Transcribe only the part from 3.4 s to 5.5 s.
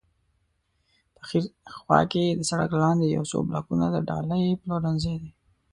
بلاکونه د ډالۍ پلورنځی دی.